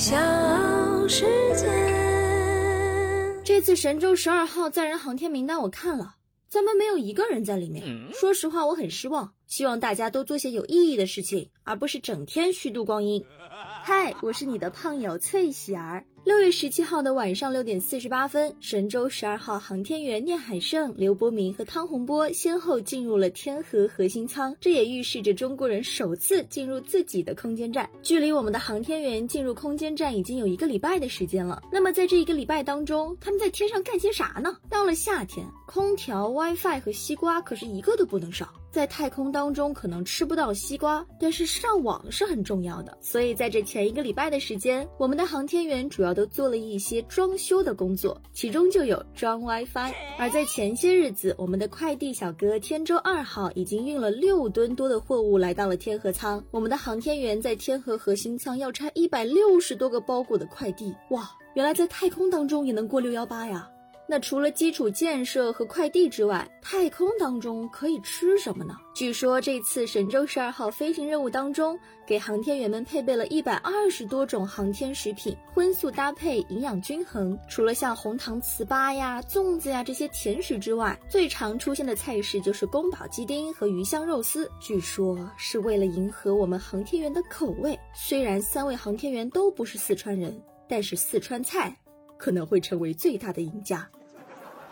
[0.00, 0.16] 小
[1.06, 1.66] 世界。
[3.44, 6.14] 这次神舟十二号载人航天名单我看了，
[6.48, 7.84] 咱们没有一个人在里面。
[8.14, 9.34] 说实话，我很失望。
[9.46, 13.22] 希望大家都做些有意义的事情，而不是整天虚度光阴。
[13.82, 16.06] 嗨，我是你的胖友翠喜儿。
[16.22, 27.88] 六月十七号的晚上六点四十八分，神舟十二号航天员聂海胜、刘伯明和汤洪波先后进入了天河核心舱，这也预示着中国人首次进入自己的空间站。
[28.02, 31.62] 距离我们的航天员进入空间站已经有一个礼拜的时间了。
[31.72, 34.54] 那么在这一个礼拜当中，他们在天上干些啥呢？
[34.68, 38.52] 到了夏天，空调、WiFi 和西瓜可是一个都不能少。
[38.70, 42.96] 在太空当中可能吃不到西瓜，但是上网是很重要的。
[43.00, 49.92] 所以在这前一个礼拜的时间，我们的航天员主要都做了一些装修的工作，其中就有装 WiFi。
[50.18, 56.42] 而在前些日子，我们的快递小哥天舟二号已经运了六吨多的货物来到了天河舱。
[56.52, 63.68] 我们的航天员在天河核心舱要拆一百六十多个包裹的快递，哇，原来在太空当中也能过六幺八呀！
[64.10, 68.76] 那除了基础建设和快递之外，太空当中可以吃什么呢？
[68.92, 77.38] 据说这次神舟十二号飞行任务当中，给航天员们配备了一百二十多种航天食品，荤素搭配，营养均衡。
[77.48, 84.50] 除了像红糖糍粑呀、粽子呀这些甜食之外，最常出现的菜式就是宫保鸡丁和鱼香肉丝。
[84.58, 87.78] 据说是为了迎合我们航天员的口味。
[87.94, 90.36] 虽然三位航天员都不是四川人，
[90.68, 91.72] 但是四川菜
[92.18, 93.88] 可能会成为最大的赢家。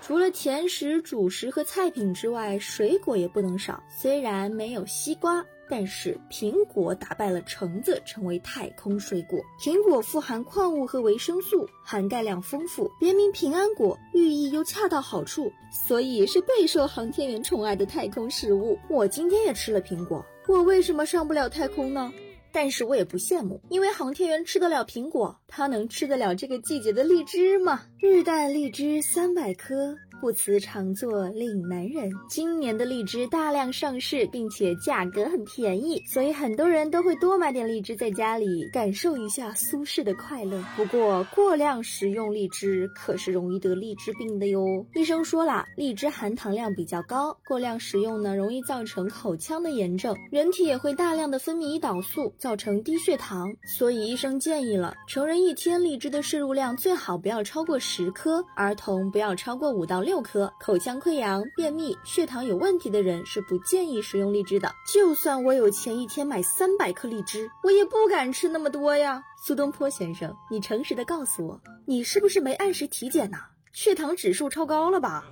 [0.00, 3.82] 除了甜食、主食和菜品之外，水果也不能少。
[3.88, 9.38] 虽然没有西瓜，但是苹果打败了橙子，成为太空水果。
[9.60, 18.78] 苹果富含矿物和维生素，含钙量丰富，别名平安果，寓意又恰到好处，所以是备受航天员宠爱的太空食物。
[18.88, 22.10] 我今天也吃了苹果，我为什么上不了太空呢？
[22.50, 27.82] 但是我也不羡慕，因为航天员吃得了苹果，他能吃得了这个季节的荔枝吗？
[28.00, 29.94] 日啖荔枝三百颗。
[30.20, 32.10] 不辞常作岭南人。
[32.28, 40.62] 今年的荔枝大量上市，并且价格很便宜，所以很多人都会多买点荔枝在家里，感受一下苏轼的快乐。
[40.76, 44.84] 不过过量食用荔枝可是容易得荔枝病的哟。
[44.94, 53.48] 医生说了，荔枝含糖量比较高，过量食用呢，容易造成口腔的炎症，人体也会大量的分泌胰岛素，造成低血糖。
[53.76, 60.18] 所以医生建议了，成人一天荔枝的摄入量最好不要超过十颗，儿童不要超过五到六。
[60.20, 64.74] 颗，口腔溃疡、便秘、血糖有问题的人是不建议食用荔枝的。
[64.92, 69.22] 就算我有钱一天买三百颗荔枝，我也不敢吃那么多呀。
[69.40, 73.38] 苏东坡先生，你诚实的告诉我，你是不是没按时体检呐？
[73.72, 75.24] 血糖指数超高了吧？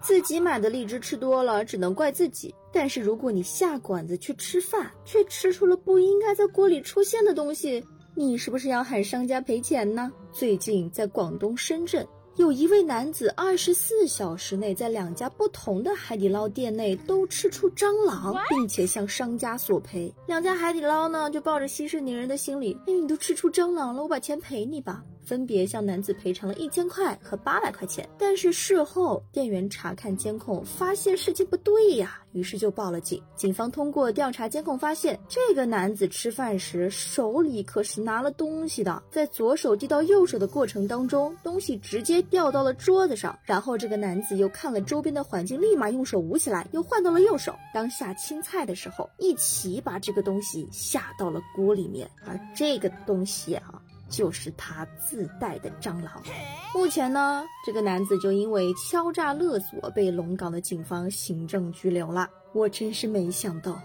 [0.00, 2.54] 自己买的荔枝吃多了，只能怪自己。
[2.72, 7.84] 但是如果你下馆子去吃饭，却吃出了不应该在锅里出现的东西，
[8.14, 10.10] 你是不是要喊商家赔钱呢？
[10.32, 12.06] 最近在广东深圳。
[12.36, 20.12] 有一位男子，二十四小时内在两家不同的海底捞店内都吃出蟑螂，并且向商家索赔。
[20.26, 25.02] 两家海底捞呢，就抱着息事宁人的心理，哎，你都吃出蟑螂了，我把钱赔你吧。
[25.26, 33.20] 分别向男子赔偿了一千块和八百块钱，但是事后店员查看监控，发现事情不对呀，于是就报了警。
[33.34, 47.52] 警方通过调查监控，发现这个男子吃饭时手里可是拿了东西的，在左手递到右手的过程当中，东西直接掉到了桌子上，然后这个男子又看了周边的环境，立马用手捂起来，又换到了右手。
[47.74, 53.82] 当下青菜的时候，一起把这个东西下到了锅里面，而这个东西啊。
[54.08, 56.22] 就是他自带的蟑螂。
[56.74, 62.28] 目前呢，这个男子就因为敲诈勒索被龙岗的警方行政拘留了。
[62.52, 63.80] 我真是没想到，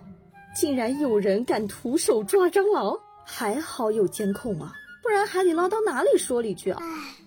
[0.55, 4.73] 竟然有人敢徒手抓蟑螂，还好有监控啊，
[5.03, 6.81] 不然海底捞到哪里说理去啊？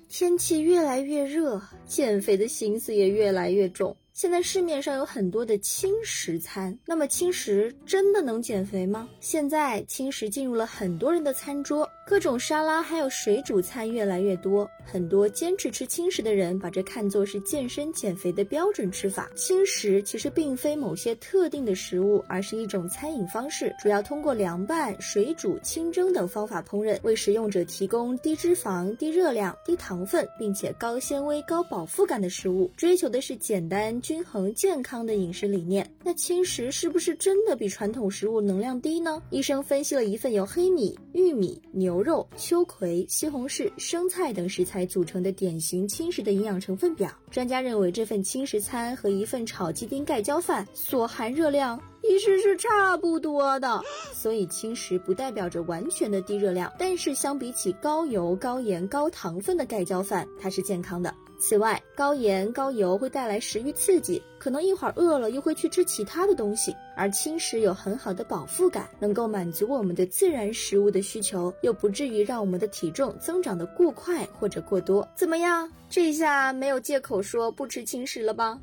[0.08, 3.96] 天气越来越热，减肥的心思也越来越重。
[4.14, 9.08] 现在市面上有很多的轻食餐，那么轻食真的能减肥吗？
[9.18, 19.28] 现在轻食进入了很多人的餐桌，各种沙拉还有水煮餐越来越多，很多坚持吃轻食的人把这看作是健身减肥的标准吃法。
[19.34, 34.00] 轻食其实并非某些特定的食物，而是一种餐饮方式，主要通过凉拌、水煮、清蒸等方法烹饪，为食用者提供低脂肪、低热量、低糖分，并且高纤维、高饱腹感的食物，追求的是简单。
[34.04, 39.22] 均衡健康的饮食理念，那轻食是不是真的比传统食物能量低呢？
[39.30, 51.80] 医生分析了一份由黑米、玉米、牛肉、秋葵、西红柿、生菜等食材组成的典型轻食的营养成分表，专家认为这份轻食餐和一份炒鸡丁盖浇饭所含热量。
[52.02, 53.80] 其实是差不多的。
[54.12, 61.14] 所以轻食不代表着完全的低热量，但是相比起高油、高盐、高糖分的盖浇饭，它是健康的。
[61.46, 66.74] 此外，高盐高油会带来食欲刺激，可能一会儿饿了又会去吃其他的东西。
[66.96, 75.06] 而轻食有很好的饱腹感，能够满足我们的自然食物的需求，又不至于让我们的体重增长的过快或者过多。
[75.14, 75.70] 怎么样？
[75.90, 78.58] 这下没有借口说不吃轻食了吧？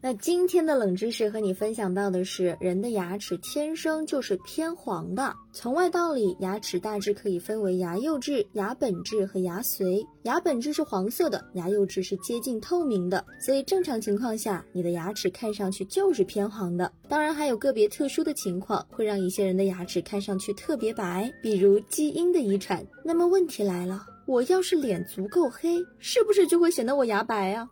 [0.00, 5.34] 那今天的冷知识和你分享到的是，人的牙齿天生就是偏黄的。
[5.52, 10.06] 从外到里，牙齿大致可以分为牙釉质、牙本质和牙髓。
[10.22, 13.24] 牙本质是黄色的，牙釉质是接近透明的。
[13.40, 16.92] 所以正常情况下，你的牙齿看上去就是偏黄的。
[17.08, 22.86] 当然，还有个别特殊的情况会让一些人的牙齿看上去特别白，比如基因的遗传。
[23.04, 27.68] 那么问题来了，我要是脸足够黑，是不是就会显得我牙白啊？